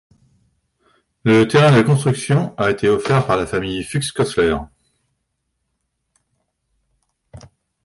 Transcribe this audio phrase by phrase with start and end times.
[1.25, 4.57] Le terrain de construction a été offert par la famille Fux-Koessler.